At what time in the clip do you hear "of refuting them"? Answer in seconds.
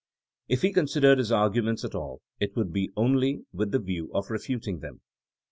4.15-5.01